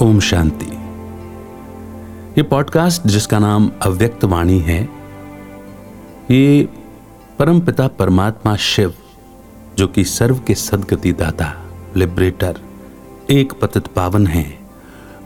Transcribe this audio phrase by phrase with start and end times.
[0.00, 0.66] ओम शांति।
[2.38, 4.82] ये पॉडकास्ट जिसका नाम अव्यक्त वाणी है,
[6.30, 6.68] ये
[7.38, 8.94] परम पिता परमात्मा शिव,
[9.78, 11.52] जो कि सर्व के सदगति दाता
[11.96, 12.60] लिबरेटर
[13.30, 14.70] एक पतित पावन हैं,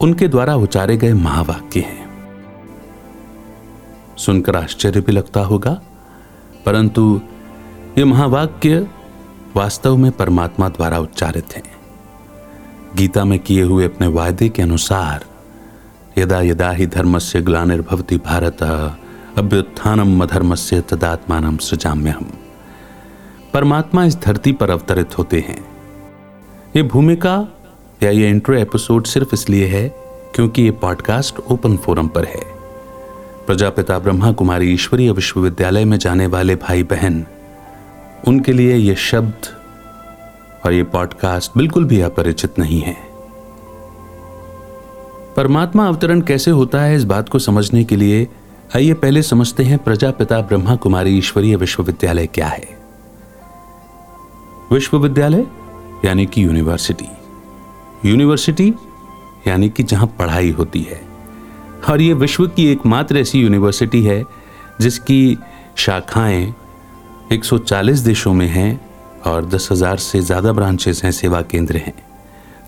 [0.00, 2.08] उनके द्वारा उचारे गए महावाक्य हैं।
[4.16, 5.80] सुनकर आश्चर्य भी लगता होगा,
[6.66, 7.20] परंतु
[7.98, 8.86] ये महावाक्य
[9.56, 11.69] वास्तव में परमात्मा द्वारा उच्चारित हैं।
[12.96, 15.24] गीता में किए हुए अपने वायदे के अनुसार,
[16.18, 18.62] यदा यदा ही धर्मस्य ग्लानिर्भवति भारत,
[19.38, 22.32] अभ्युत्थानम अधर्मस्य तदात्मान सृजाम्य हम
[23.54, 25.64] परमात्मा इस धरती पर अवतरित होते हैं।
[26.76, 27.48] ये भूमिका
[28.02, 29.88] या ये इंट्रो एपिसोड सिर्फ़ इसलिए है
[30.34, 32.42] क्योंकि ये पॉडकास्ट ओपन फोरम पर है।
[33.46, 37.26] प्रजापिता ब्रह्मा कुमारी ईश्वरीय विश्वविद्यालय में जाने वाले भाई बहन
[38.28, 39.59] उनके लिए ये शब्द
[40.64, 43.10] और ये पॉडकास्ट बिल्कुल भी अपरिचित नहीं है।
[45.36, 48.28] परमात्मा अवतरण कैसे होता है इस बात को समझने के लिए
[48.76, 52.80] आइए पहले समझते हैं प्रजापिता ब्रह्मा कुमारी ईश्वरीय विश्वविद्यालय क्या है।
[54.72, 55.46] विश्वविद्यालय,
[56.04, 57.08] यानी कि यूनिवर्सिटी।
[58.08, 58.74] यूनिवर्सिटी,
[59.48, 61.00] यानी कि जहाँ पढ़ाई होती है।
[61.90, 64.24] और ये विश्व की एकमात्र ऐसी यूनिवर्सिटी है
[64.80, 65.38] जिसकी
[65.76, 66.54] शाखाएँ
[67.32, 68.89] 140 देशों में हैं
[69.26, 71.94] और दस हज़ार से ज़्यादा ब्रांचेस हैं, सेवा केंद्र हैं,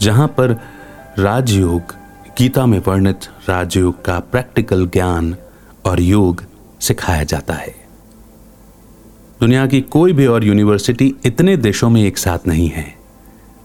[0.01, 0.53] जहाँ पर
[1.19, 1.95] राजयोग,
[2.39, 5.35] गीता में वर्णित राजयोग का प्रैक्टिकल ज्ञान
[5.87, 6.45] और योग
[6.81, 7.75] सिखाया जाता है।
[9.41, 12.87] दुनिया की कोई भी और यूनिवर्सिटी इतने देशों में एक साथ नहीं है।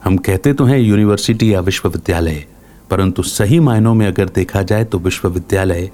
[0.04, 2.44] हम कहते तो हैं यूनिवर्सिटी या विश्वविद्यालय,
[2.90, 5.90] परंतु सही मायनों में अगर देखा जाए तो विश्वविद्यालय,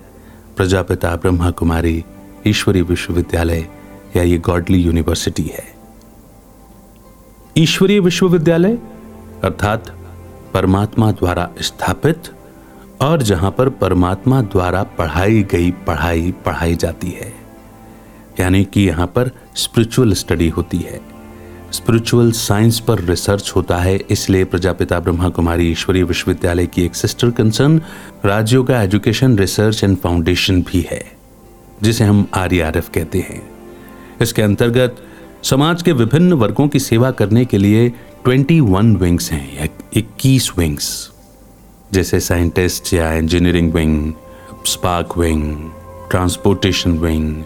[0.57, 2.03] प्रजापिता ब्रह्मा कुमारी
[2.47, 3.67] ईश्वरी विश्वविद्यालय
[4.15, 5.72] या ये गॉडली यूनिवर्सिटी है।
[7.57, 8.77] ईश्वरीय विश्वविद्यालय,
[9.43, 9.89] अर्थात
[10.53, 12.29] परमात्मा द्वारा स्थापित
[13.01, 17.31] और जहाँ पर परमात्मा द्वारा पढ़ाई गई, पढ़ाई पढ़ाई जाती है।
[18.39, 20.99] यानी कि यहाँ पर स्पिरिचुअल स्टडी होती है।
[21.71, 27.31] स्पिरिचुअल साइंस पर रिसर्च होता है, इसलिए प्रजापिता ब्रह्मा कुमारी ईश्वरीय विश्वविद्यालय की एक सिस्टर
[27.31, 27.81] कंसर्न
[28.25, 31.03] राज्यों का एजुकेशन रिसर्च एंड फाउंडेशन भी है,
[31.83, 33.41] जिसे हम आरआरएफ कहते हैं।
[34.21, 35.03] इसके अंतर्गत
[35.43, 37.93] समाज के विभिन्न वर्गों की सेवा करने के लिए
[38.27, 41.11] 21 विंग्स हैं या इक्कीस विंग्स
[41.93, 44.13] जैसे साइंटिस्ट या engineering wing
[44.65, 45.71] spark wing
[46.11, 47.43] transportation wing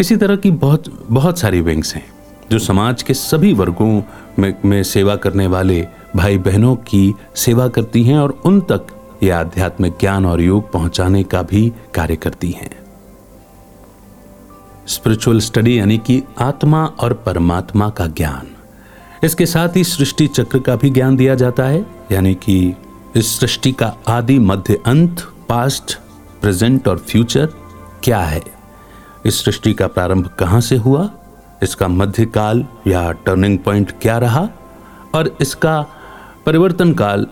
[0.00, 2.06] इसी तरह की बहुत बहुत सारी विंग्स हैं
[2.50, 4.02] जो समाज के सभी वर्गों
[4.38, 8.86] में, में सेवा करने वाले भाई बहनों की सेवा करती हैं और उन तक
[9.22, 12.87] ये आध्यात्मिक ज्ञान और योग पहुँचाने का भी कार्य करती हैं।
[14.88, 18.46] स्पिरिचुअल स्टडी यानी कि आत्मा और परमात्मा का ज्ञान।
[19.24, 22.76] इसके साथ ही सृष्टि चक्र का भी ज्ञान दिया जाता है, यानी कि
[23.16, 25.98] इस सृष्टि का आदि मध्य अंत पास्ट
[26.40, 27.46] प्रेजेंट और फ्यूचर
[28.04, 28.42] क्या है?
[29.26, 31.10] इस सृष्टि का प्रारंभ कहाँ से हुआ?
[31.62, 34.48] इसका मध्यकाल या टर्निंग पॉइंट क्या रहा?
[35.14, 35.86] और इसका
[36.46, 37.26] परिवर्तन काल,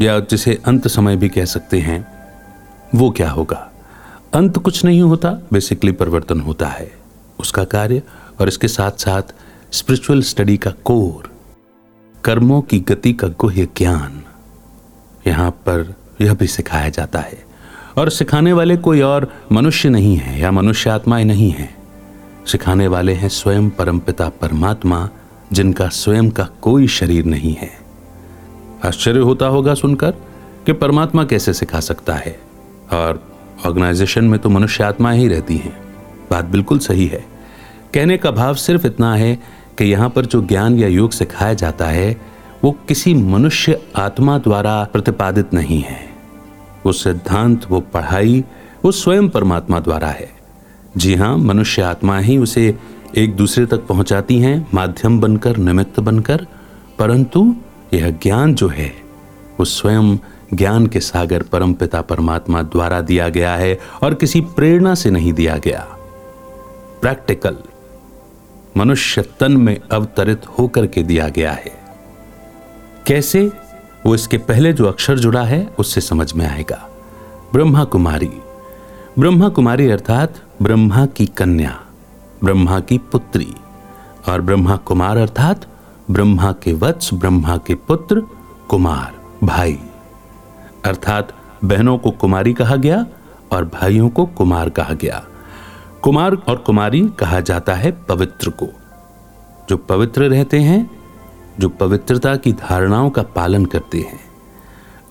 [0.00, 2.08] या जिसे अंत समय भी कह सकते हैं,
[2.94, 3.72] वो क्या होगा?
[4.34, 7.01] अंत कुछ नहीं होता बेसिकली परिवर्तन होता है।
[7.40, 8.02] उसका कार्य
[8.40, 9.22] और इसके साथ साथ
[9.72, 11.30] स्पिरिचुअल स्टडी का कोर,
[12.24, 14.22] कर्मों की गति का गुह्य ज्ञान।
[15.26, 17.44] यहाँ पर यह भी सिखाया जाता है।
[17.98, 21.74] और सिखाने वाले कोई और मनुष्य नहीं है या मनुष्य आत्माएँ नहीं है।
[22.46, 25.10] सिखाने वाले हैं स्वयं परमपिता परमात्मा,
[25.52, 27.70] जिनका स्वयं का कोई शरीर नहीं है।
[28.84, 30.10] आश्चर्य होता होगा सुनकर
[30.66, 32.40] कि परमात्मा कैसे सिखा सकता है।
[32.92, 35.91] और ऑर्गेनाइजेशन में तो मनुष्य आत्माएँ ही रहती हैं।
[36.32, 37.24] बात बिल्कुल सही है।
[37.94, 39.34] कहने का भाव सिर्फ़ इतना है
[39.78, 42.20] कि यहाँ पर जो ज्ञान या योग सिखाया जाता है,
[42.64, 46.10] वो किसी मनुष्य आत्मा द्वारा प्रतिपादित नहीं है।
[46.86, 48.44] वो सिद्धांत, वो पढ़ाई,
[48.84, 50.30] वो स्वयं परमात्मा द्वारा है।
[50.96, 52.74] जी हाँ मनुष्य आत्मा ही उसे
[53.16, 56.46] एक दूसरे तक पहुंचाती हैं, माध्यम बनकर, निमित्त बनकर,
[56.98, 57.56] परंतु
[57.94, 58.92] यह ज्ञान जो है,
[59.58, 60.16] वो स्वयं
[60.54, 65.56] ज्ञान के सागर परमपिता परमात्मा द्वारा दिया गया है और किसी प्रेरणा से नहीं दिया
[65.56, 65.86] गया।
[67.02, 67.56] प्रैक्टिकल
[68.76, 71.84] मनुष्य तन में अवतरित होकर के दिया गया है।
[73.06, 73.52] कैसे?
[74.06, 76.90] वो इसके पहले जो अक्षर जुड़ा है, उससे समझ में आएगा।
[77.52, 78.30] ब्रह्मा कुमारी
[79.18, 81.80] ब्रह्मा कुमारी अर्थात ब्रह्मा की कन्या,
[82.44, 83.54] ब्रह्मा की पुत्री,
[84.28, 85.66] और ब्रह्मा कुमार अर्थात
[86.10, 88.22] ब्रह्मा के वत्स, ब्रह्मा के पुत्र,
[88.68, 89.14] कुमार,
[89.46, 89.78] भाई।
[90.84, 91.32] अर्थात
[91.64, 93.06] बहनों को कुमारी कहा गया
[93.52, 95.24] और भाइयों को कुमार कहा गया।
[96.04, 98.68] कुमार और कुमारी कहा जाता है पवित्र को।
[99.68, 100.90] जो पवित्र रहते हैं,
[101.60, 104.20] जो पवित्रता की धारणाओं का पालन करते हैं।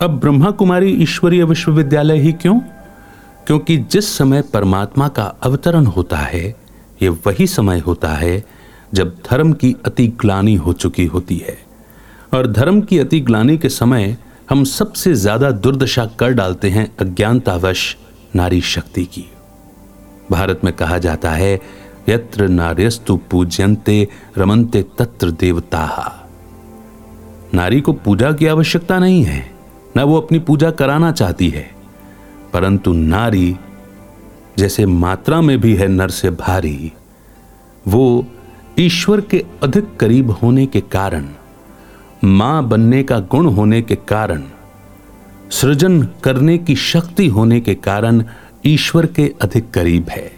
[0.01, 2.59] अब ब्रह्मा कुमारी ईश्वरीय विश्वविद्यालय ही क्यों?
[3.47, 6.55] क्योंकि जिस समय परमात्मा का अवतरण होता है,
[7.01, 8.45] ये वही समय होता है
[8.93, 11.57] जब धर्म की अति ग्लानी हो चुकी होती है।
[12.33, 14.17] और धर्म की अति ग्लानी के समय
[14.49, 17.97] हम सबसे ज़्यादा दुर्दशा कर डालते हैं अज्ञानतावश
[18.35, 19.31] नारी शक्ति की।
[20.31, 21.61] भारत में कहा जाता है,
[22.09, 24.07] यत्र नार्यस्तु पूज्यंते
[24.37, 26.17] रमनते तत्र देवता।
[27.53, 29.51] नारी को पूजा की आवश्यकता नहीं है,
[29.97, 31.71] न वो अपनी पूजा कराना चाहती है।
[32.53, 33.55] परंतु नारी,
[34.57, 36.93] जैसे मात्रा में भी है नर से भारी,
[37.87, 38.25] वो
[38.79, 41.25] ईश्वर के अधिक करीब होने के कारण,
[42.23, 44.43] माँ बनने का गुण होने के कारण,
[45.51, 48.23] सृजन करने की शक्ति होने के कारण
[48.65, 50.31] ईश्वर के अधिक करीब है।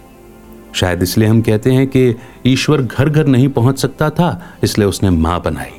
[0.75, 2.15] शायद इसलिए हम कहते हैं कि
[2.45, 5.71] ईश्वर घर घर नहीं पहुँच सकता था, इसलिए उसने माँ बनाई।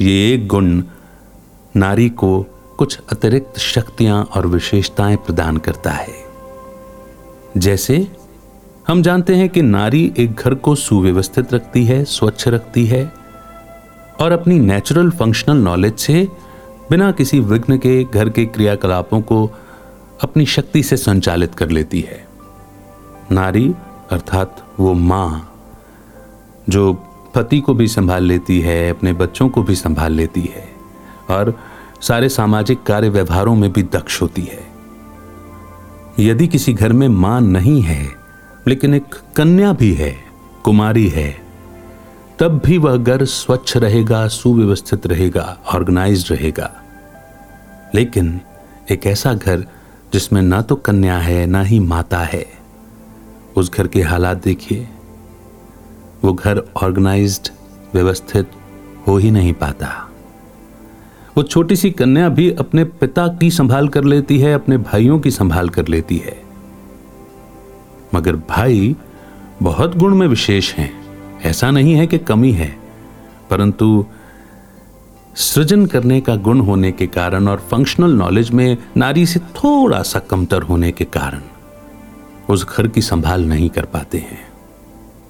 [0.00, 0.82] ये एक गुण
[1.76, 2.46] नारी को
[2.78, 6.12] कुछ अतिरिक्त शक्तियाँ और विशेषताएँ प्रदान करता है।
[7.56, 8.08] जैसे,
[8.88, 13.12] हम जानते हैं कि नारी एक घर को सुव्यवस्थित रखती है, स्वच्छ रखती है,
[14.20, 16.28] और अपनी नेचुरल फंक्शनल नॉलेज से
[16.90, 19.50] बिना किसी विघ्न के घर के क्रियाकलापों को
[20.20, 22.26] अपनी शक्ति से संचालित कर लेती है।
[23.32, 23.74] नारी,
[24.10, 25.52] अर्थात वो माँ,
[26.68, 26.94] जो
[27.34, 30.68] पति को भी संभाल लेती है, अपने बच्चों को भी संभाल लेती है,
[31.30, 31.60] और
[32.00, 34.66] सारे सामाजिक कार्य व्यवहारों में भी दक्ष होती है।
[36.18, 38.12] यदि किसी घर में माँ नहीं है,
[38.68, 40.16] लेकिन एक कन्या भी है,
[40.64, 41.46] कुमारी है,
[42.38, 46.82] तब भी वह घर स्वच्छ रहेगा, सुव्यवस्थित रहेगा ऑर्गेनाइज रहेगा।
[47.94, 48.40] लेकिन
[48.90, 49.66] एक ऐसा घर
[50.12, 52.46] जिसमें ना तो कन्या है, ना ही माता है।
[53.56, 54.88] उस घर के हालात देखिए।
[56.24, 57.48] वो घर ऑर्गेनाइज्ड,
[57.94, 58.50] व्यवस्थित
[59.08, 60.10] हो ही नहीं पाता।
[61.36, 65.30] वो छोटी सी कन्या भी अपने पिता की संभाल कर लेती है, अपने भाइयों की
[65.30, 66.42] संभाल कर लेती है।
[68.14, 68.96] मगर भाई
[69.62, 71.06] बहुत गुण में विशेष हैं।
[71.42, 72.78] ऐसा नहीं है कि कमी है,
[73.50, 74.06] परंतु
[75.36, 80.18] सृजन करने का गुण होने के कारण और फंक्शनल नॉलेज में नारी से थोड़ा सा
[80.18, 81.40] कमतर होने के कारण
[82.48, 84.38] उस घर की संभाल नहीं कर पाते हैं।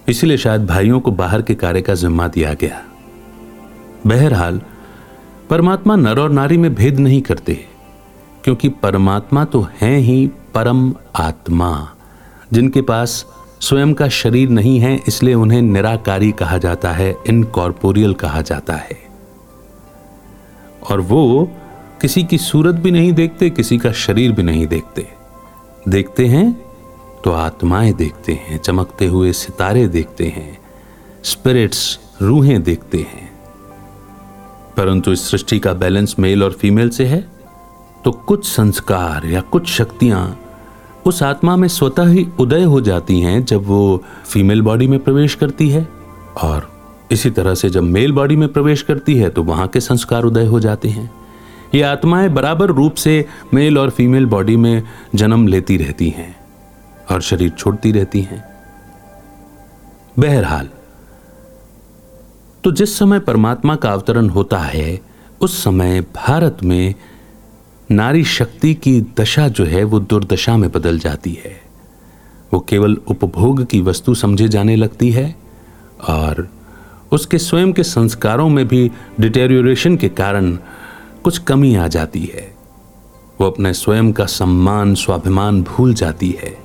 [0.09, 2.83] इसलिए शायद भाइयों को बाहर के कार्य का जिम्मा दिया गया।
[4.07, 4.61] बहरहाल,
[5.51, 7.55] परमात्मा नर और नारी में भेद नहीं करते,
[8.45, 11.89] क्योंकि परमात्मा तो है ही परम आत्मा,
[12.53, 13.25] जिनके पास
[13.61, 19.06] स्वयं का शरीर नहीं है, इसलिए उन्हें निराकारी कहा जाता है इनकॉर्पोरियल कहा जाता है।
[20.91, 21.51] और वो
[22.01, 25.07] किसी की सूरत भी नहीं देखते, किसी का शरीर भी नहीं देखते।
[25.89, 26.53] देखते हैं
[27.25, 30.59] तो आत्माएँ देखते हैं, चमकते हुए सितारे देखते हैं
[31.25, 33.31] स्पिरिट्स रूहें देखते हैं।
[34.77, 37.21] परंतु इस सृष्टि का बैलेंस मेल और फीमेल से है
[38.05, 40.41] तो कुछ संस्कार या कुछ शक्तियाँ
[41.07, 45.35] उस आत्मा में स्वतः ही उदय हो जाती हैं जब वो फीमेल बॉडी में प्रवेश
[45.35, 45.89] करती है
[46.43, 46.76] और
[47.13, 50.47] इसी तरह से जब मेल बॉडी में प्रवेश करती है तो वहाँ के संस्कार उदय
[50.47, 51.11] हो जाते हैं।
[51.75, 53.25] ये आत्माएँ बराबर रूप से
[53.55, 54.83] मेल और फीमेल बॉडी में
[55.15, 56.35] जन्म लेती रहती हैं
[57.11, 58.45] और शरीर छोड़ती रहती हैं।
[60.19, 60.69] बहरहाल
[62.65, 65.01] तो जिस समय परमात्मा का अवतरण होता है,
[65.41, 66.95] उस समय भारत में
[67.91, 71.61] नारी शक्ति की दशा जो है, वो दुर्दशा में बदल जाती है।
[72.53, 75.37] वो केवल उपभोग की वस्तु समझे जाने लगती है
[76.09, 76.49] और
[77.17, 80.59] उसके स्वयं के संस्कारों में भी डिटेरियोरेशन के कारण
[81.25, 82.57] कुछ कमी आ जाती है।
[83.41, 86.59] वो अपने स्वयं का सम्मान, स्वाभिमान भूल जाती है।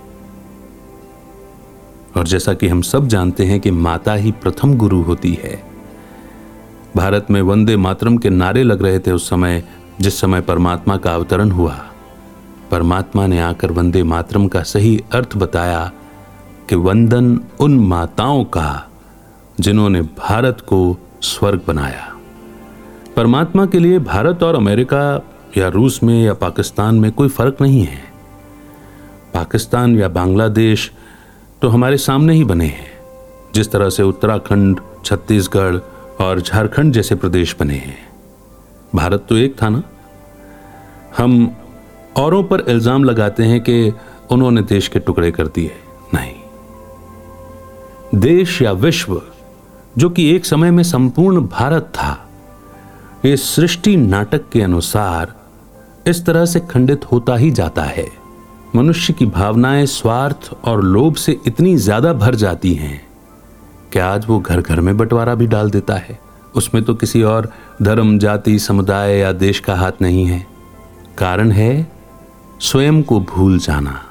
[2.18, 5.64] और जैसा कि हम सब जानते हैं कि माता ही प्रथम गुरु होती है।
[6.98, 9.64] भारत में वंदे मातरम के नारे लग रहे थे उस समय,
[10.02, 11.86] जिस समय परमात्मा का अवतरण हुआ।
[12.72, 15.92] परमात्मा ने आकर वंदे मातरम का सही अर्थ बताया
[16.70, 18.88] कि वंदन उन माताओं का
[19.62, 22.08] जिन्होंने भारत को स्वर्ग बनाया।
[23.16, 25.04] परमात्मा के लिए भारत और अमेरिका
[25.58, 28.02] या रूस में या पाकिस्तान में कोई फ़र्क नहीं है।
[29.34, 30.92] पाकिस्तान या बांग्लादेश
[31.62, 32.92] तो हमारे सामने ही बने हैं,
[33.54, 35.76] जिस तरह से उत्तराखंड, छत्तीसगढ़
[36.24, 37.98] और झारखंड जैसे प्रदेश बने हैं।
[38.96, 39.82] भारत तो एक था ना?
[41.18, 41.56] हम
[42.18, 43.94] औरों पर इल्ज़ाम लगाते हैं कि
[44.32, 45.72] उन्होंने देश के टुकड़े कर दिए।
[46.14, 46.36] नहीं।
[48.16, 49.22] देश या विश्व
[49.98, 52.30] जो कि एक समय में संपूर्ण भारत था।
[53.26, 55.34] ये सृष्टि नाटक के अनुसार
[56.08, 58.08] इस तरह से खंडित होता ही जाता है।
[58.76, 63.08] मनुष्य की भावनाएँ स्वार्थ और लोभ से इतनी ज़्यादा भर जाती हैं।
[63.94, 66.20] कि आज वो घर घर में बंटवारा भी डाल देता है?
[66.56, 70.48] उसमें तो किसी और धर्म, जाति, समुदाय या देश का हाथ नहीं है।
[71.18, 71.92] कारण है
[72.60, 74.02] स्वयं को भूल जाना।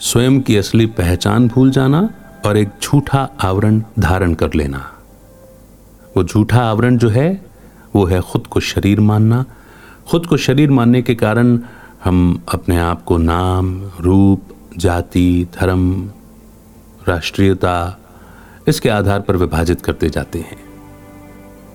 [0.00, 2.10] स्वयं की असली पहचान भूल जाना
[2.46, 4.92] और एक झूठा आवरण धारण कर लेना।
[6.16, 7.46] वो झूठा आवरण जो है,
[7.96, 9.44] वो है खुद को शरीर मानना।
[10.10, 11.58] खुद को शरीर मानने के कारण
[12.04, 14.42] हम अपने आप को नाम, रूप,
[14.78, 16.10] जाति, धर्म,
[17.08, 18.00] राष्ट्रीयता,
[18.68, 20.58] इसके आधार पर विभाजित करते जाते हैं।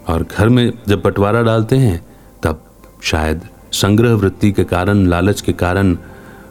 [0.07, 2.05] और घर में जब बंटवारा डालते हैं,
[2.43, 2.63] तब
[3.01, 3.41] शायद
[3.73, 5.97] संग्रह वृत्ति के कारण, लालच के कारण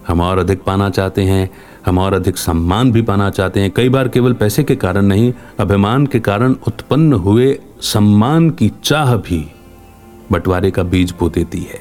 [0.09, 1.51] हम और अधिक पाना चाहते हैं।
[1.87, 5.33] हम और अधिक सम्मान भी पाना चाहते हैं। कई बार केवल पैसे के कारण नहीं,
[5.61, 9.47] अभिमान के कारण उत्पन्न हुए सम्मान की चाह भी
[10.33, 11.81] बंटवारे का बीज बो देती है।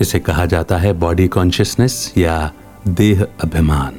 [0.00, 2.52] इसे कहा जाता है बॉडी कॉन्शियसनेस या
[2.88, 3.94] देह अभिमान।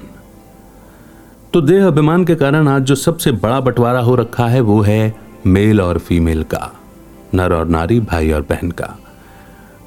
[1.53, 5.15] तो देह अभिमान के कारण आज जो सबसे बड़ा बंटवारा हो रखा है वो है
[5.45, 6.71] मेल और फीमेल का,
[7.33, 8.97] नर और नारी, भाई और बहन का।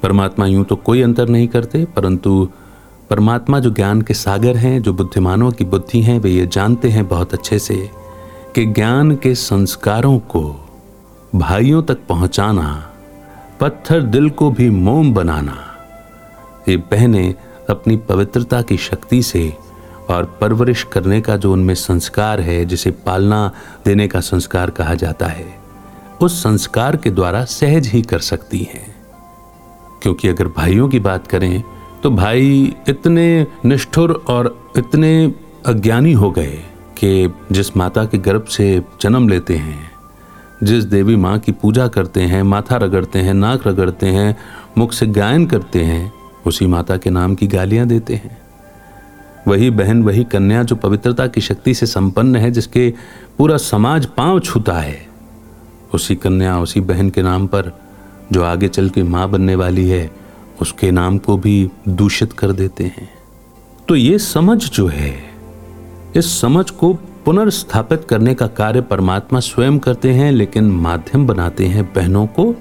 [0.03, 2.49] परमात्मा यूँ तो कोई अंतर नहीं करते, परंतु
[3.11, 7.07] परमात्मा जो ज्ञान के सागर हैं, जो बुद्धिमानों की बुद्धि हैं, वे ये जानते हैं
[7.07, 7.89] बहुत अच्छे से
[8.55, 10.69] कि ज्ञान के संस्कारों को
[11.35, 12.93] भाइयों तक पहुंचाना,
[13.59, 15.57] पत्थर दिल को भी मोम बनाना,
[16.69, 17.33] ये बहनें
[17.69, 19.53] अपनी पवित्रता की शक्ति से
[20.09, 23.51] और परवरिश करने का जो उनमें संस्कार है, जिसे पालना
[23.85, 25.59] देने का संस्कार कहा जाता है,
[26.21, 28.95] उस संस्कार के द्वारा सहज ही कर सकती हैं।
[30.01, 31.63] क्योंकि अगर भाइयों की बात करें
[32.03, 35.33] तो भाई इतने निष्ठुर और इतने
[35.65, 36.63] अज्ञानी हो गए
[36.97, 39.91] कि जिस माता के गर्भ से जन्म लेते हैं,
[40.63, 44.37] जिस देवी माँ की पूजा करते हैं, माथा रगड़ते हैं, नाक रगड़ते हैं,
[44.77, 46.13] मुख से गायन करते हैं,
[46.45, 48.37] उसी माता के नाम की गालियाँ देते हैं।
[49.47, 52.93] वही बहन, वही कन्या जो पवित्रता की शक्ति से संपन्न है, जिसके
[53.37, 55.07] पूरा समाज पाँव छूता है,
[55.93, 57.71] उसी कन्या, उसी बहन के नाम पर
[58.31, 60.20] जो आगे चल के माँ बनने वाली है
[60.61, 63.09] उसके नाम को भी दूषित कर देते हैं।
[63.87, 65.23] तो ये समझ जो है,
[66.15, 71.93] इस समझ को पुनर्स्थापित करने का कार्य परमात्मा स्वयं करते हैं, लेकिन माध्यम बनाते हैं
[71.93, 72.55] बहनों को।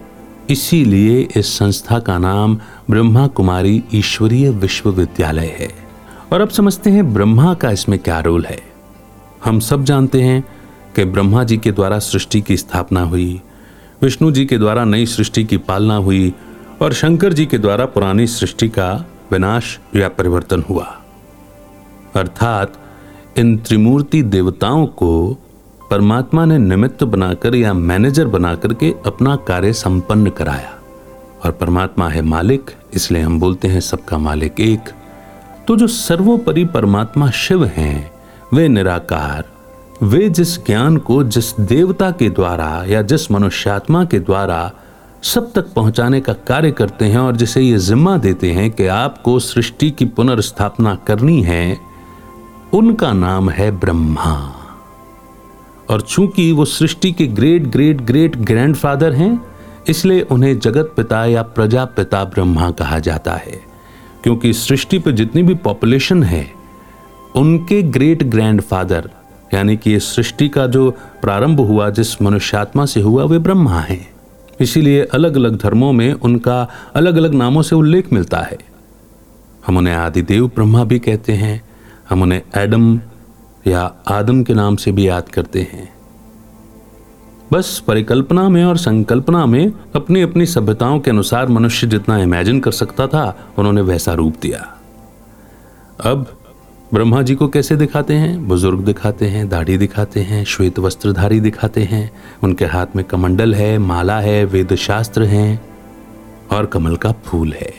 [0.51, 2.59] इसीलिए इस संस्था का नाम
[2.91, 5.69] ब्रह्मा कुमारी ईश्वरीय विश्वविद्यालय है।
[6.33, 8.63] और अब समझते हैं ब्रह्मा का इसमें क्या रोल है।
[9.45, 10.45] हम सब जानते हैं
[10.97, 13.41] कि ब्रह्मा जी के द्वारा सृष्टि की स्थापना हुई,
[14.03, 16.35] विष्णु जी के द्वारा नई सृष्टि की पालना हुई
[16.81, 21.03] और शंकर जी के द्वारा पुरानी सृष्टि का विनाश या परिवर्तन हुआ।
[22.17, 22.73] अर्थात,
[23.39, 25.39] इन त्रिमूर्ति देवताओं को
[25.91, 30.75] परमात्मा ने निमित्त बनाकर या मैनेजर बनाकर के अपना कार्य संपन्न कराया।
[31.45, 34.81] और परमात्मा है मालिक, इसलिए हम बोलते हैं सबका मालिक एक।
[35.69, 38.11] तो जो सर्वोपरि परमात्मा शिव हैं,
[38.55, 39.45] वे निराकार।
[40.03, 44.73] वे जिस ज्ञान को जिस देवता के द्वारा या जिस मनुष्यात्मा के द्वारा
[45.23, 49.39] सब तक पहुँचाने का कार्य करते हैं और जिसे ये जिम्मा देते हैं कि आपको
[49.39, 51.79] सृष्टि की पुनर्स्थापना करनी है,
[52.73, 54.57] उनका नाम है ब्रह्मा।
[55.91, 59.47] और चूँकि वो सृष्टि के ग्रेट ग्रेट ग्रेट ग्रैंडफादर हैं,
[59.89, 63.61] इसलिए उन्हें जगत पिता या प्रजापिता ब्रह्मा कहा जाता है।
[64.23, 66.53] क्योंकि सृष्टि पर जितनी भी पॉपुलेशन है,
[67.37, 69.11] उनके ग्रेट ग्रैंडफादर
[69.55, 74.20] यानी कि सृष्टि का जो प्रारंभ हुआ, जिस मनुष्यात्मा से हुआ, वे ब्रह्मा हैं।
[74.61, 78.59] इसीलिए अलग अलग धर्मों में उनका अलग अलग नामों से उल्लेख मिलता है।
[79.67, 81.63] हम उन्हें आदिदेव ब्रह्मा भी कहते हैं,
[82.11, 83.01] हम उन्हें एडम
[83.67, 85.89] या आदम के नाम से भी याद करते हैं।
[87.53, 92.71] बस परिकल्पना में और संकल्पना में अपनी अपनी सभ्यताओं के अनुसार मनुष्य जितना इमेजिन कर
[92.71, 94.61] सकता था, उन्होंने वैसा रूप दिया।
[96.05, 96.27] अब
[96.95, 98.49] ब्रह्मा जी को कैसे दिखाते हैं?
[98.49, 102.11] बुज़ुर्ग दिखाते हैं, दाढ़ी दिखाते हैं, श्वेत वस्त्रधारी दिखाते हैं।
[102.45, 105.61] उनके हाथ में कमंडल है, माला है, वेद शास्त्र हैं
[106.53, 107.73] और कमल का फूल है।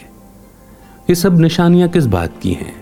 [1.09, 2.73] ये सब निशानियाँ किस बात की हैं?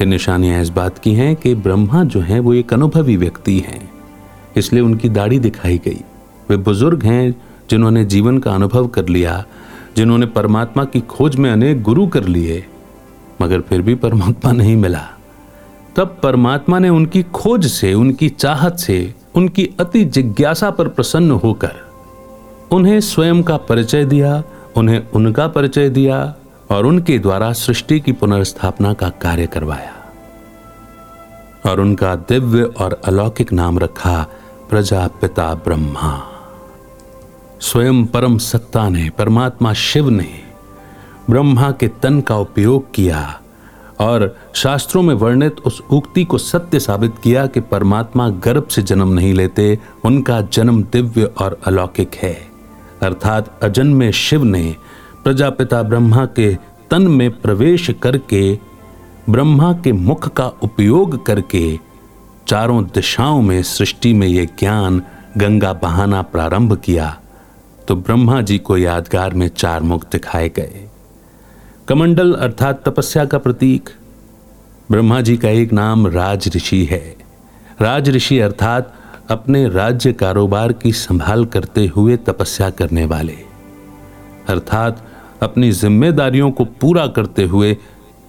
[0.00, 3.90] ये निशानियाँ इस बात की हैं कि ब्रह्मा जो हैं, वो एक अनुभवी व्यक्ति हैं।
[4.56, 6.00] इसलिए उनकी दाढ़ी दिखाई गई।
[6.50, 9.44] वे बुज़ुर्ग हैं, जिन्होंने जीवन का अनुभव कर लिया,
[9.96, 12.66] जिन्होंने परमात्मा की खोज में अनेक गुरु कर लिए।
[13.40, 15.08] मगर फिर भी परमात्मा नहीं मिला।
[15.96, 21.72] तब परमात्मा ने उनकी खोज से, उनकी चाहत से, उनकी अति जिज्ञासा पर प्रसन्न होकर
[22.72, 24.42] उन्हें स्वयं का परिचय दिया,
[24.76, 26.34] उन्हें उनका परिचय दिया
[26.70, 29.92] और उनके द्वारा सृष्टि की पुनर्स्थापना का कार्य करवाया
[31.70, 34.26] और उनका दिव्य और अलौकिक नाम रखा
[34.70, 36.28] प्रजापिता ब्रह्मा।
[37.60, 40.41] स्वयं परम सत्ता ने, परमात्मा शिव ने
[41.32, 43.18] ब्रह्मा के तन का उपयोग किया
[44.00, 49.12] और शास्त्रों में वर्णित उस उक्ति को सत्य साबित किया कि परमात्मा गर्भ से जन्म
[49.12, 52.34] नहीं लेते, उनका जन्म दिव्य और अलौकिक है।
[53.02, 54.74] अर्थात अजन्मे शिव ने
[55.24, 56.54] प्रजापिता ब्रह्मा के
[56.90, 58.58] तन में प्रवेश करके,
[59.30, 61.78] ब्रह्मा के मुख का उपयोग करके
[62.48, 65.02] चारों दिशाओं में सृष्टि में यह ज्ञान
[65.38, 67.16] गंगा बहाना प्रारंभ किया
[67.88, 70.88] तो ब्रह्मा जी को यादगार में चार मुख दिखाए गए।
[71.88, 73.88] कमंडल अर्थात तपस्या का प्रतीक।
[74.90, 77.16] ब्रह्मा जी का एक नाम राज ऋषि है।
[77.80, 78.92] राज ऋषि अर्थात
[79.30, 83.36] अपने राज्य कारोबार की संभाल करते हुए तपस्या करने वाले।
[84.48, 85.04] अर्थात
[85.42, 87.74] अपनी जिम्मेदारियों को पूरा करते हुए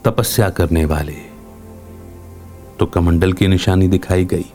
[0.06, 1.16] तपस्या करने वाले।
[2.80, 4.46] तो कमंडल की निशानी दिखाई गई।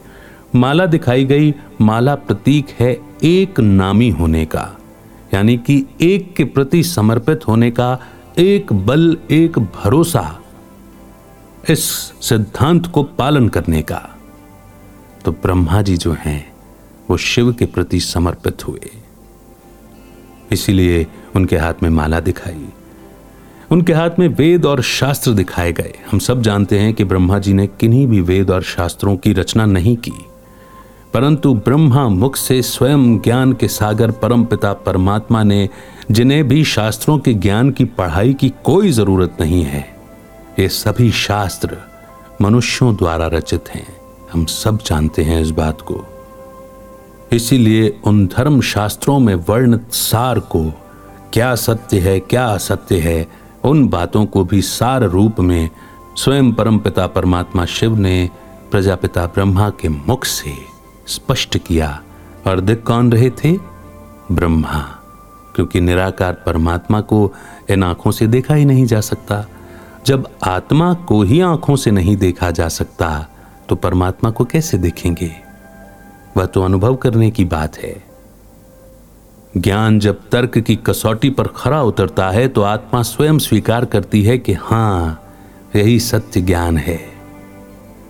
[0.54, 4.68] माला दिखाई गई। माला प्रतीक है एक नामी होने का,
[5.34, 7.98] यानी कि एक के प्रति समर्पित होने का
[8.38, 10.40] एक बल, एक भरोसा
[11.70, 11.84] इस
[12.20, 14.18] सिद्धांत को पालन करने का।
[15.24, 16.52] तो ब्रह्मा जी जो हैं,
[17.10, 18.90] वो शिव के प्रति समर्पित हुए।
[20.52, 22.68] इसीलिए उनके हाथ में माला दिखाई।
[23.70, 27.52] उनके हाथ में वेद और शास्त्र दिखाए गए। हम सब जानते हैं कि ब्रह्मा जी
[27.52, 30.12] ने किन्हीं भी वेद और शास्त्रों की रचना नहीं की।
[31.14, 35.68] परंतु ब्रह्मा मुख से स्वयं ज्ञान के सागर परम पिता परमात्मा ने
[36.10, 39.96] जिन्हें भी शास्त्रों के ज्ञान की पढ़ाई की कोई ज़रूरत नहीं है,
[40.58, 41.76] ये सभी शास्त्र
[42.42, 43.96] मनुष्यों द्वारा रचित हैं।
[44.32, 46.04] हम सब जानते हैं इस बात को।
[47.32, 50.72] इसीलिए उन धर्म शास्त्रों में वर्णित सार को,
[51.32, 53.28] क्या सत्य है, क्या असत्य है,
[53.64, 55.70] उन बातों को भी सार रूप में
[56.16, 58.30] स्वयं परम पिता परमात्मा शिव ने
[58.70, 60.54] प्रजापिता ब्रह्मा के मुख से
[61.06, 62.02] स्पष्ट किया।
[62.46, 63.58] और दिख कौन रहे थे?
[64.32, 64.97] ब्रह्मा।
[65.58, 67.34] क्योंकि निराकार परमात्मा को
[67.70, 69.44] इन आँखों से देखा ही नहीं जा सकता।
[70.06, 73.08] जब आत्मा को ही आँखों से नहीं देखा जा सकता
[73.68, 75.30] तो परमात्मा को कैसे देखेंगे?
[76.36, 78.04] वह तो अनुभव करने की बात है।
[79.56, 84.38] ज्ञान जब तर्क की कसौटी पर खरा उतरता है तो आत्मा स्वयं स्वीकार करती है
[84.38, 85.22] कि हाँ,
[85.76, 87.00] यही सत्य ज्ञान है।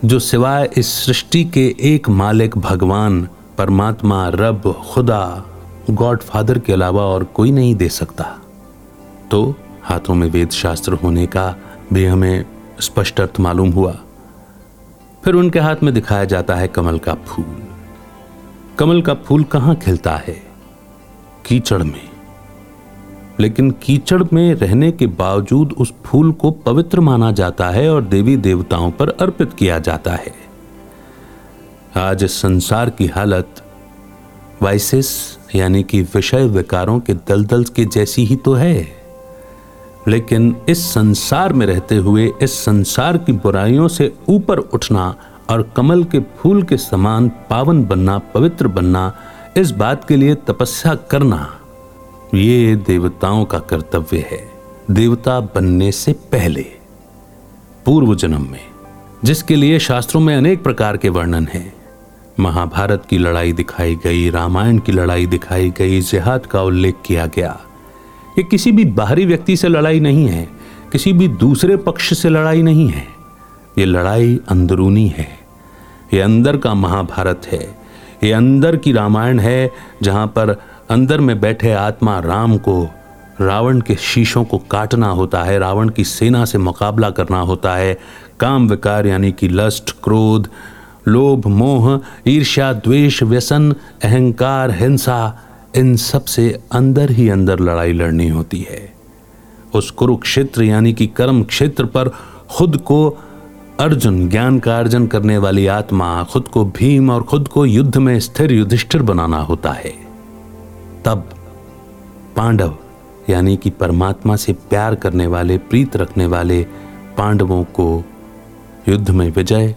[0.05, 5.45] जो सिवाय इस सृष्टि के एक मालिक भगवान, परमात्मा, रब, खुदा
[5.91, 8.41] गॉड फादर के अलावा और कोई नहीं दे सकता।
[9.31, 11.57] तो हाथों में वेद शास्त्र होने का
[11.93, 12.45] भी हमें
[12.81, 13.99] स्पष्ट अर्थ मालूम हुआ।
[15.25, 17.63] फिर उनके हाथ में दिखाया जाता है कमल का फूल।
[18.79, 20.43] कमल का फूल कहाँ खिलता है?
[21.47, 22.09] कीचड़ में।
[23.41, 28.37] लेकिन कीचड़ में रहने के बावजूद उस फूल को पवित्र माना जाता है और देवी
[28.37, 30.35] देवताओं पर अर्पित किया जाता है।
[31.97, 33.68] आज संसार की हालत
[34.63, 38.89] वाइसिस यानी कि विषय विकारों के दलदल के जैसी ही तो है।
[40.09, 45.17] लेकिन इस संसार में रहते हुए, इस संसार की बुराइयों से ऊपर उठना
[45.51, 49.15] और कमल के फूल के समान पावन बनना, पवित्र बनना,
[49.57, 51.61] इस बात के लिए तपस्या करना,
[52.35, 54.51] ये देवताओं का कर्तव्य है।
[54.91, 56.67] देवता बनने से पहले
[57.85, 58.67] पूर्व जन्म में,
[59.25, 61.78] जिसके लिए शास्त्रों में अनेक प्रकार के वर्णन हैं।
[62.41, 67.59] महाभारत की लड़ाई दिखाई गई, रामायण की लड़ाई दिखाई गई, जिहाद का उल्लेख किया गया।
[68.39, 70.49] ये किसी भी बाहरी व्यक्ति से लड़ाई नहीं है,
[70.93, 73.07] किसी भी दूसरे पक्ष से लड़ाई नहीं है।
[73.79, 75.29] ये लड़ाई अंदरूनी है।
[76.15, 77.79] ये अंदर का महाभारत है।
[78.25, 79.73] ये अंदर की रामायण है,
[80.03, 80.57] जहाँ पर
[80.91, 82.89] अंदर में बैठे आत्मा राम को,
[83.41, 87.99] रावण के शीशों को काटना होता है, रावण की सेना से मुकाबला करना होता है।
[88.41, 90.49] काम विकार यानी कि लस्ट, क्रोध
[91.09, 95.39] लोभ, मोह, ईर्ष्या, द्वेष, व्यसन, अहंकार, हिंसा,
[95.77, 98.93] इन सबसे अंदर ही अंदर लड़ाई लड़नी होती है।
[99.75, 102.09] उस कुरुक्षेत्र यानी कि कर्म क्षेत्र पर
[102.51, 103.19] खुद को
[103.81, 108.21] अर्जुन, ज्ञान का अर्जन करने वाली आत्मा खुद को भीम और खुद को युद्ध में
[108.21, 109.93] स्थिर युधिष्ठिर बनाना होता है।
[111.05, 111.31] तब
[112.37, 112.77] पांडव
[113.29, 116.67] यानी कि परमात्मा से प्यार करने वाले, प्रीत रखने वाले
[117.19, 118.05] पांडवों को
[118.89, 119.77] युद्ध में विजय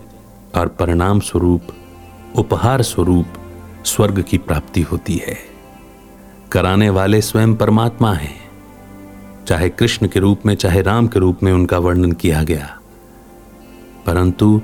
[0.56, 1.62] और परिणाम स्वरूप
[2.36, 3.26] उपहार स्वरूप
[3.86, 5.38] स्वर्ग की प्राप्ति होती है।
[6.52, 8.52] कराने वाले स्वयं परमात्मा हैं।
[9.48, 12.80] चाहे कृष्ण के रूप में, चाहे राम के रूप में उनका वर्णन किया गया।
[14.06, 14.62] परंतु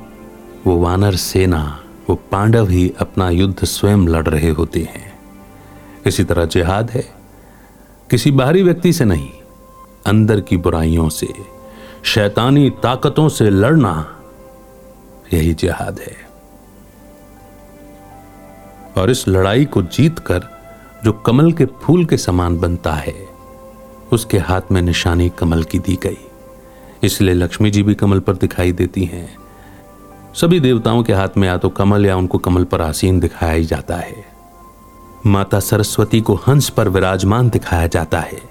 [0.68, 5.20] वो वानर सेना, वो पांडव ही अपना युद्ध स्वयं लड़ रहे होते हैं।
[6.06, 7.14] इसी तरह जिहाद है।
[8.10, 9.30] किसी बाहरी व्यक्ति से नहीं,
[10.06, 11.28] अंदर की बुराइयों से,
[12.04, 14.17] शैतानी ताकतों से लड़ना
[15.34, 16.28] यही जिहाद है।
[18.98, 20.58] और इस लड़ाई को जीतकर
[21.04, 23.28] जो कमल के फूल के समान बनता है,
[24.14, 26.18] उसके हाथ में निशानी कमल की दी गई।
[27.04, 29.38] इसलिए लक्ष्मी जी भी कमल पर दिखाई देती हैं।
[30.36, 33.64] सभी देवताओं के हाथ में या तो कमल या उनको कमल पर आसीन दिखाया ही
[33.64, 34.26] जाता है।
[35.26, 38.42] माता सरस्वती को हंस पर विराजमान दिखाया जाता है।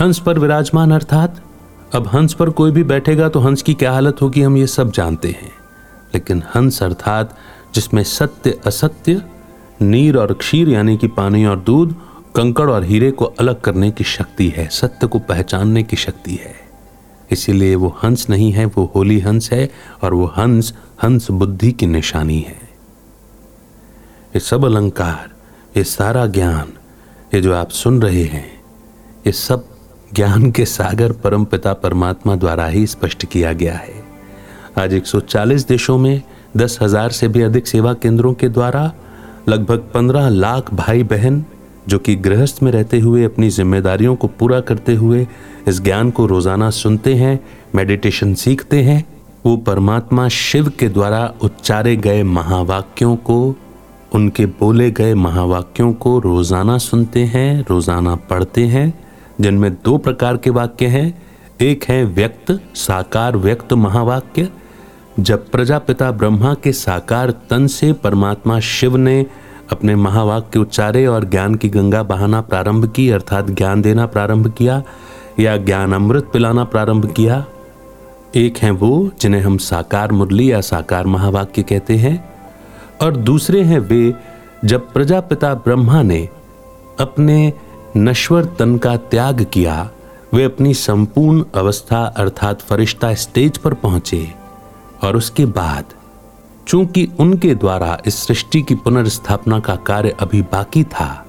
[0.00, 1.42] हंस पर विराजमान अर्थात,
[1.94, 4.92] अब हंस पर कोई भी बैठेगा तो हंस की क्या हालत होगी हम ये सब
[4.92, 5.52] जानते हैं।
[6.14, 7.38] लेकिन हंस अर्थात
[7.74, 9.22] जिसमें सत्य, असत्य,
[9.82, 11.94] नीर और क्षीर यानी कि पानी और दूध,
[12.36, 16.54] कंकड़ और हीरे को अलग करने की शक्ति है, सत्य को पहचानने की शक्ति है।
[17.30, 19.70] इसीलिए वो हंस नहीं है, वो होली हंस है
[20.02, 22.58] और वो हंस हंस बुद्धि की निशानी है।
[24.28, 25.30] ये सब अलंकार,
[25.76, 26.72] ये सारा ज्ञान,
[27.34, 28.62] ये जो आप सुन रहे हैं,
[29.26, 29.68] ये सब
[30.14, 34.03] ज्ञान के सागर परम पिता परमात्मा द्वारा ही स्पष्ट किया गया है।
[34.78, 36.22] आज 140 देशों में
[36.56, 38.92] दस हज़ार से भी अधिक सेवा केंद्रों के द्वारा
[39.48, 41.44] लगभग पंद्रह लाख भाई बहन,
[41.88, 45.26] जो कि गृहस्थ में रहते हुए अपनी जिम्मेदारियों को पूरा करते हुए
[45.68, 47.38] इस ज्ञान को रोज़ाना सुनते हैं,
[47.74, 49.04] मेडिटेशन सीखते हैं,
[49.46, 53.54] वो परमात्मा शिव के द्वारा उच्चारे गए महावाक्यों को,
[54.14, 58.92] उनके बोले गए महावाक्यों को रोज़ाना सुनते हैं, रोज़ाना पढ़ते हैं,
[59.40, 61.06] जिनमें दो प्रकार के वाक्य हैं।
[61.62, 64.48] एक है व्यक्त, साकार व्यक्त महावाक्य
[65.20, 69.26] जब प्रजापिता ब्रह्मा के साकार तन से परमात्मा शिव ने
[69.72, 74.82] अपने महावाक्य उच्चारे और ज्ञान की गंगा बहाना प्रारंभ की, अर्थात ज्ञान देना प्रारंभ किया
[75.40, 77.44] या ज्ञान अमृत पिलाना प्रारंभ किया,
[78.36, 82.32] एक हैं वो जिन्हें हम साकार मुरली या साकार महावाक्य कहते हैं,
[83.02, 84.14] और दूसरे हैं वे
[84.64, 86.28] जब प्रजापिता ब्रह्मा ने
[87.00, 87.52] अपने
[87.96, 89.90] नश्वर तन का त्याग किया,
[90.34, 94.43] वे अपनी संपूर्ण अवस्था, अर्थात फरिश्ता स्टेज पर पहुँचे।
[95.04, 95.84] और उसके बाद,
[96.68, 101.26] चूँकि उनके द्वारा इस सृष्टि की पुनर्स्थापना का कार्य अभी बाकी था,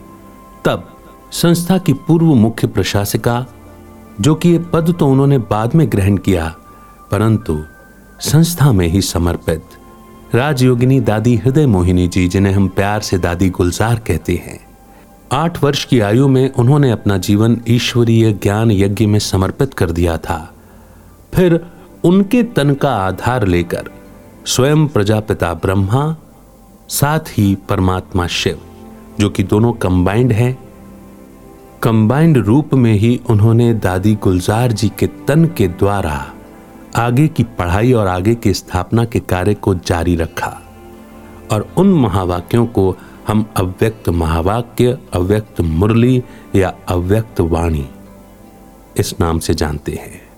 [0.65, 0.91] तब
[1.31, 3.45] संस्था की पूर्व मुख्य प्रशासिका,
[4.21, 6.55] जो कि ये पद तो उन्होंने बाद में ग्रहण किया,
[7.11, 7.63] परंतु
[8.19, 9.63] संस्था में ही समर्पित
[10.35, 14.59] राजयोगिनी दादी हृदय मोहिनी जी, जिन्हें हम प्यार से दादी गुलजार कहते हैं,
[15.31, 20.17] आठ वर्ष की आयु में उन्होंने अपना जीवन ईश्वरीय ज्ञान यज्ञ में समर्पित कर दिया
[20.17, 20.53] था।
[21.33, 21.65] फिर
[22.06, 23.89] उनके तन का आधार लेकर
[24.46, 26.15] स्वयं प्रजापिता ब्रह्मा,
[26.89, 28.60] साथ ही परमात्मा शिव,
[29.20, 30.70] जो कि दोनों कंबाइंड हैं।
[31.84, 36.34] कंबाइंड रूप में ही उन्होंने दादी गुलजार जी के तन के द्वारा
[36.96, 40.62] आगे की पढ़ाई और आगे की स्थापना के कार्य को जारी रखा।
[41.52, 46.24] और उन महावाक्यों को हम अव्यक्त महावाक्य, अव्यक्त मुरली
[46.56, 47.89] या अव्यक्त वाणी
[48.98, 50.35] इस नाम से जानते हैं।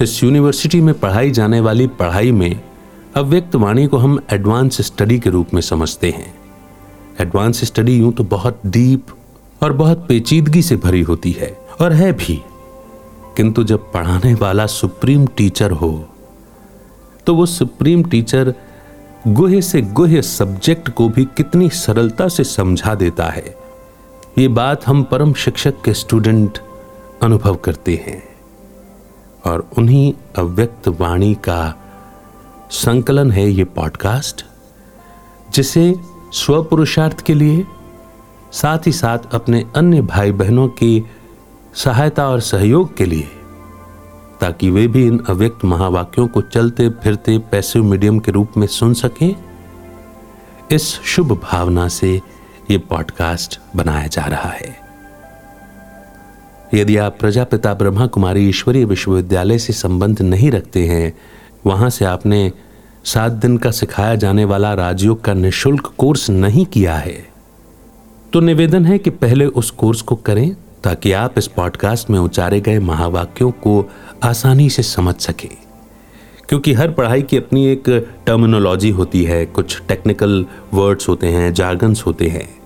[0.00, 2.60] इस यूनिवर्सिटी में पढ़ाई जाने वाली पढ़ाई में
[3.16, 6.34] अव्यक्त वाणी को हम एडवांस स्टडी के रूप में समझते हैं।
[7.20, 9.06] एडवांस स्टडी यूँ तो बहुत डीप
[9.62, 12.40] और बहुत पेचीदगी से भरी होती है, और है भी।
[13.36, 15.92] किंतु जब पढ़ाने वाला सुप्रीम टीचर हो
[17.26, 18.54] तो वो सुप्रीम टीचर
[19.26, 23.54] गुहे से गुहे सब्जेक्ट को भी कितनी सरलता से समझा देता है।
[24.38, 26.58] ये बात हम परम शिक्षक के स्टूडेंट
[27.22, 28.27] अनुभव करते हैं।
[29.44, 31.74] और उन्हीं अव्यक्त वाणी का
[32.70, 34.44] संकलन है ये पॉडकास्ट
[35.50, 35.94] जिसे
[36.32, 37.66] स्वपुरुषार्थ के लिए,
[38.52, 41.04] साथ ही साथ अपने अन्य भाई बहनों की
[41.74, 43.28] सहायता और सहयोग के लिए,
[44.40, 48.94] ताकि वे भी इन अव्यक्त महावाक्यों को चलते, फिरते, पैसिव मीडियम के रूप में सुन
[48.94, 49.36] सकें।
[50.70, 52.22] इस शुभ भावना से
[52.70, 54.87] ये पॉडकास्ट बनाया जा रहा है।
[56.74, 61.18] यदि आप प्रजापिता ब्रह्मा कुमारी ईश्वरीय विश्वविद्यालय से संबंध नहीं रखते हैं,
[61.66, 62.52] वहाँ से आपने
[63.04, 67.28] सात दिन का सिखाया जाने वाला राजयोग का निशुल्क कोर्स नहीं किया है।
[68.32, 72.60] तो निवेदन है कि पहले उस कोर्स को करें, ताकि आप इस पॉडकास्ट में उचारे
[72.60, 73.90] गए महावाक्यों को
[74.22, 75.56] आसानी से समझ सकें।
[76.48, 82.06] क्योंकि हर पढ़ाई की अपनी एक टर्मिनोलॉजी होती है, कुछ टेक्निकल वर्ड्स होते हैं जार्गन्स
[82.06, 82.58] होते हैं।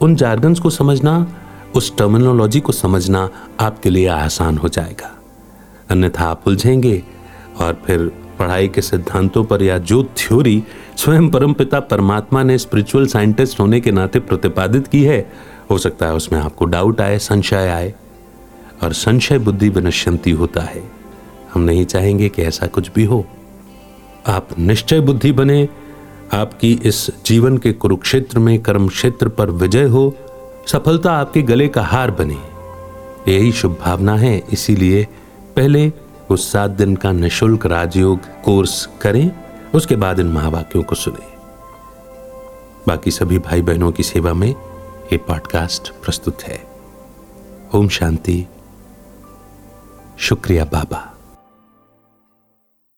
[0.00, 1.42] उन जार्गन्स को समझना
[1.76, 5.18] उस टर्मिनोलॉजी को समझना आपके लिए आसान हो जाएगा।
[5.90, 7.02] अन्यथा आप उलझेंगे
[7.60, 10.64] और फिर पढ़ाई के सिद्धांतों पर या जो थ्योरी
[10.96, 15.32] स्वयं परमपिता परमात्मा ने स्पिरिचुअल साइंटिस्ट होने के नाते प्रतिपादित की है,
[15.70, 17.94] हो सकता है उसमें आपको डाउट आए, संशय आए
[18.82, 20.82] और संशय बुद्धि विनश्यंती होता है।
[21.54, 23.26] हम नहीं चाहेंगे कि ऐसा कुछ भी हो।
[24.26, 25.68] आप निश्चय बुद्धि बने,
[26.32, 30.16] आपकी इस जीवन के कुरुक्षेत्र में कर्म क्षेत्र पर विजय हो
[30.66, 32.56] सफलता आपके गले का हार बने।
[33.32, 35.08] यही शुभ भावना है, इसीलिए
[35.56, 35.92] पहले
[36.30, 39.30] उस सात दिन का निशुल्क राजयोग कोर्स करें,
[39.74, 41.36] उसके बाद इन महावाक्यों को सुने।
[42.88, 44.50] बाकी सभी भाई बहनों की सेवा में
[45.12, 46.66] ये पॉडकास्ट प्रस्तुत है।
[47.74, 48.46] ओम शांति।
[50.18, 51.15] शुक्रिया बाबा।